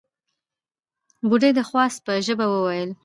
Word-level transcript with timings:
بوډۍ 1.27 1.51
د 1.55 1.59
خواست 1.69 1.99
په 2.05 2.13
ژبه 2.25 2.45
وويل: 2.49 2.89